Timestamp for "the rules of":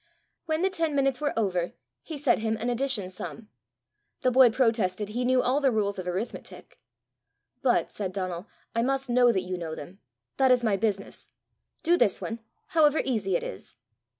5.61-6.07